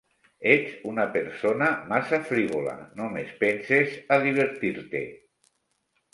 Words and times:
Ets 0.51 0.71
una 0.91 1.03
persona 1.17 1.67
massa 1.91 2.19
frívola, 2.31 2.73
només 3.03 3.31
penses 3.45 3.95
a 4.17 4.19
divertir-te. 4.27 5.05